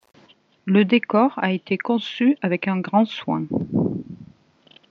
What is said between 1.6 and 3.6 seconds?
conçu avec un grand soin.